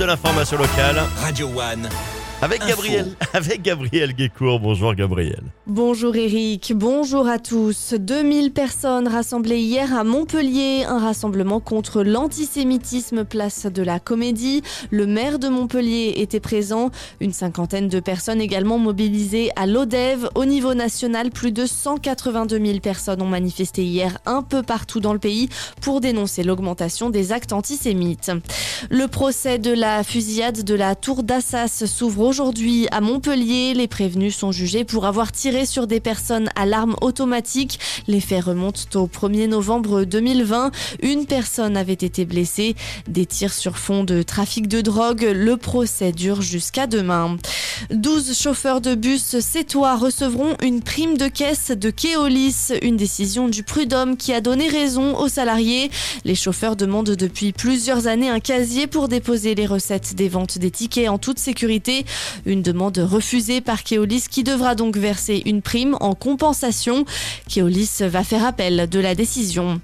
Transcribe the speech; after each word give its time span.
de 0.00 0.06
l'information 0.06 0.56
locale 0.56 1.02
Radio 1.22 1.46
One. 1.48 2.19
Avec. 2.42 2.60
Gabriel, 2.66 3.06
avec 3.32 3.62
Gabriel 3.62 4.12
Guécourt. 4.12 4.60
Bonjour 4.60 4.94
Gabriel. 4.94 5.42
Bonjour 5.66 6.14
Eric, 6.16 6.72
bonjour 6.74 7.28
à 7.28 7.38
tous. 7.38 7.94
2000 7.94 8.52
personnes 8.52 9.08
rassemblées 9.08 9.58
hier 9.58 9.96
à 9.96 10.04
Montpellier, 10.04 10.84
un 10.86 10.98
rassemblement 10.98 11.60
contre 11.60 12.02
l'antisémitisme 12.02 13.24
place 13.24 13.66
de 13.66 13.82
la 13.82 14.00
Comédie. 14.00 14.62
Le 14.90 15.06
maire 15.06 15.38
de 15.38 15.48
Montpellier 15.48 16.14
était 16.16 16.40
présent, 16.40 16.90
une 17.20 17.32
cinquantaine 17.32 17.88
de 17.88 18.00
personnes 18.00 18.40
également 18.40 18.78
mobilisées 18.78 19.50
à 19.56 19.66
l'ODEV. 19.66 20.28
Au 20.34 20.44
niveau 20.44 20.74
national, 20.74 21.30
plus 21.30 21.52
de 21.52 21.66
182 21.66 22.64
000 22.64 22.78
personnes 22.80 23.22
ont 23.22 23.26
manifesté 23.26 23.84
hier 23.84 24.18
un 24.26 24.42
peu 24.42 24.62
partout 24.62 25.00
dans 25.00 25.12
le 25.12 25.18
pays 25.18 25.48
pour 25.80 26.00
dénoncer 26.00 26.42
l'augmentation 26.42 27.10
des 27.10 27.32
actes 27.32 27.52
antisémites. 27.52 28.30
Le 28.90 29.06
procès 29.06 29.58
de 29.58 29.72
la 29.72 30.02
fusillade 30.04 30.64
de 30.64 30.74
la 30.74 30.94
tour 30.94 31.22
d'Assas 31.22 31.84
s'ouvre 31.86 32.29
aujourd'hui 32.30 32.86
à 32.92 33.00
Montpellier. 33.00 33.74
Les 33.74 33.88
prévenus 33.88 34.36
sont 34.36 34.52
jugés 34.52 34.84
pour 34.84 35.04
avoir 35.04 35.32
tiré 35.32 35.66
sur 35.66 35.88
des 35.88 35.98
personnes 35.98 36.48
à 36.54 36.64
l'arme 36.64 36.94
automatique. 37.00 37.80
Les 38.06 38.20
faits 38.20 38.44
remontent 38.44 39.00
au 39.00 39.08
1er 39.08 39.48
novembre 39.48 40.04
2020. 40.04 40.70
Une 41.02 41.26
personne 41.26 41.76
avait 41.76 41.92
été 41.92 42.24
blessée. 42.24 42.76
Des 43.08 43.26
tirs 43.26 43.52
sur 43.52 43.78
fond 43.78 44.04
de 44.04 44.22
trafic 44.22 44.68
de 44.68 44.80
drogue. 44.80 45.28
Le 45.34 45.56
procès 45.56 46.12
dure 46.12 46.40
jusqu'à 46.40 46.86
demain. 46.86 47.36
12 47.90 48.38
chauffeurs 48.38 48.80
de 48.80 48.94
bus 48.94 49.40
sétois 49.40 49.96
recevront 49.96 50.54
une 50.62 50.82
prime 50.82 51.16
de 51.16 51.26
caisse 51.26 51.72
de 51.72 51.90
Keolis, 51.90 52.72
une 52.82 52.96
décision 52.96 53.48
du 53.48 53.64
prud'homme 53.64 54.16
qui 54.16 54.32
a 54.32 54.40
donné 54.40 54.68
raison 54.68 55.16
aux 55.18 55.28
salariés. 55.28 55.90
Les 56.24 56.36
chauffeurs 56.36 56.76
demandent 56.76 57.10
depuis 57.10 57.52
plusieurs 57.52 58.06
années 58.06 58.30
un 58.30 58.38
casier 58.38 58.86
pour 58.86 59.08
déposer 59.08 59.56
les 59.56 59.66
recettes 59.66 60.14
des 60.14 60.28
ventes 60.28 60.58
des 60.58 60.70
tickets 60.70 61.08
en 61.08 61.18
toute 61.18 61.40
sécurité. 61.40 62.04
Une 62.46 62.62
demande 62.62 62.98
refusée 62.98 63.60
par 63.60 63.84
Keolis 63.84 64.24
qui 64.30 64.44
devra 64.44 64.74
donc 64.74 64.96
verser 64.96 65.42
une 65.46 65.62
prime 65.62 65.96
en 66.00 66.14
compensation. 66.14 67.04
Keolis 67.48 67.90
va 68.00 68.24
faire 68.24 68.44
appel 68.44 68.88
de 68.88 69.00
la 69.00 69.14
décision. 69.14 69.80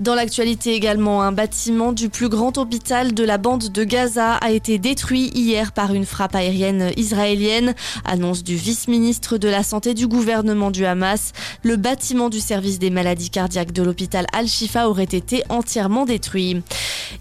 Dans 0.00 0.14
l'actualité 0.14 0.74
également, 0.74 1.22
un 1.22 1.32
bâtiment 1.32 1.92
du 1.92 2.08
plus 2.08 2.28
grand 2.28 2.56
hôpital 2.56 3.14
de 3.14 3.24
la 3.24 3.36
bande 3.36 3.70
de 3.70 3.84
Gaza 3.84 4.34
a 4.34 4.50
été 4.50 4.78
détruit 4.78 5.30
hier 5.34 5.72
par 5.72 5.92
une 5.92 6.06
frappe 6.06 6.36
aérienne 6.36 6.92
israélienne. 6.96 7.74
Annonce 8.04 8.44
du 8.44 8.54
vice-ministre 8.54 9.38
de 9.38 9.48
la 9.48 9.62
Santé 9.62 9.94
du 9.94 10.06
gouvernement 10.06 10.70
du 10.70 10.84
Hamas. 10.84 11.32
Le 11.62 11.76
bâtiment 11.76 12.28
du 12.28 12.40
service 12.40 12.78
des 12.78 12.90
maladies 12.90 13.30
cardiaques 13.30 13.72
de 13.72 13.82
l'hôpital 13.82 14.26
Al-Shifa 14.32 14.88
aurait 14.88 15.04
été 15.04 15.42
entièrement 15.48 16.04
détruit. 16.04 16.62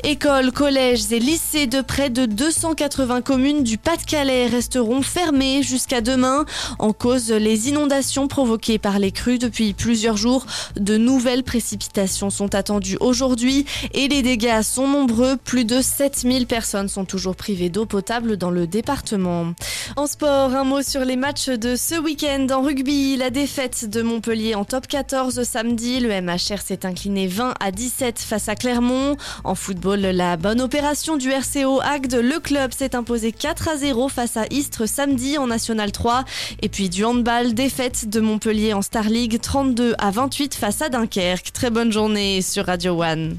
Écoles, 0.03 0.51
collèges 0.51 1.11
et 1.11 1.19
lycées 1.19 1.65
de 1.65 1.81
près 1.81 2.11
de 2.11 2.25
280 2.25 3.21
communes 3.21 3.63
du 3.63 3.79
Pas-de-Calais 3.79 4.45
resteront 4.45 5.01
fermés 5.01 5.63
jusqu'à 5.63 6.01
demain. 6.01 6.45
En 6.77 6.93
cause, 6.93 7.31
les 7.31 7.69
inondations 7.69 8.27
provoquées 8.27 8.77
par 8.77 8.99
les 8.99 9.11
crues 9.11 9.39
depuis 9.39 9.73
plusieurs 9.73 10.15
jours. 10.15 10.45
De 10.75 10.97
nouvelles 10.97 11.43
précipitations 11.43 12.29
sont 12.29 12.53
attendues 12.53 12.97
aujourd'hui 12.99 13.65
et 13.93 14.07
les 14.07 14.21
dégâts 14.21 14.61
sont 14.61 14.87
nombreux. 14.87 15.35
Plus 15.35 15.65
de 15.65 15.81
7000 15.81 16.45
personnes 16.45 16.89
sont 16.89 17.05
toujours 17.05 17.35
privées 17.35 17.69
d'eau 17.69 17.85
potable 17.85 18.37
dans 18.37 18.51
le 18.51 18.67
département. 18.67 19.53
En 19.95 20.05
sport, 20.05 20.53
un 20.53 20.63
mot 20.63 20.83
sur 20.83 21.05
les 21.05 21.15
matchs 21.15 21.49
de 21.49 21.75
ce 21.75 21.99
week-end. 21.99 22.45
En 22.51 22.61
rugby, 22.61 23.17
la 23.17 23.31
défaite 23.31 23.89
de 23.89 24.03
Montpellier 24.03 24.53
en 24.53 24.63
top 24.63 24.87
14 24.87 25.41
samedi. 25.43 25.99
Le 25.99 26.21
MHR 26.21 26.61
s'est 26.63 26.85
incliné 26.85 27.27
20 27.27 27.55
à 27.59 27.71
17 27.71 28.19
face 28.19 28.47
à 28.47 28.55
Clermont. 28.55 29.17
En 29.43 29.55
la 29.95 30.37
bonne 30.37 30.61
opération 30.61 31.17
du 31.17 31.29
RCO 31.29 31.79
Agde. 31.81 32.15
Le 32.15 32.39
club 32.39 32.71
s'est 32.73 32.95
imposé 32.95 33.31
4 33.31 33.69
à 33.69 33.77
0 33.77 34.09
face 34.09 34.37
à 34.37 34.45
Istres 34.51 34.87
samedi 34.87 35.37
en 35.37 35.47
National 35.47 35.91
3. 35.91 36.25
Et 36.61 36.69
puis 36.69 36.89
du 36.89 37.05
handball, 37.05 37.53
défaite 37.53 38.09
de 38.09 38.19
Montpellier 38.19 38.73
en 38.73 38.81
Star 38.81 39.05
League 39.05 39.39
32 39.41 39.95
à 39.97 40.11
28 40.11 40.55
face 40.55 40.81
à 40.81 40.89
Dunkerque. 40.89 41.51
Très 41.53 41.69
bonne 41.69 41.91
journée 41.91 42.41
sur 42.41 42.65
Radio 42.65 43.01
One. 43.01 43.37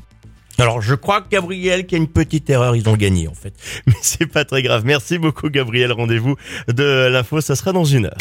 Alors 0.59 0.81
je 0.81 0.95
crois 0.95 1.25
Gabriel 1.31 1.87
qu'il 1.87 1.99
y 1.99 2.01
a 2.01 2.03
une 2.03 2.11
petite 2.11 2.51
erreur, 2.51 2.75
ils 2.75 2.89
ont 2.89 2.97
gagné 2.97 3.29
en 3.29 3.35
fait. 3.35 3.55
Mais 3.87 3.95
c'est 4.01 4.27
pas 4.27 4.45
très 4.45 4.63
grave. 4.63 4.83
Merci 4.85 5.19
beaucoup 5.19 5.51
Gabriel. 5.51 5.93
Rendez-vous 5.93 6.37
de 6.69 7.09
l'info, 7.09 7.41
ça 7.41 7.55
sera 7.57 7.73
dans 7.73 7.85
une 7.85 8.07
heure. 8.07 8.19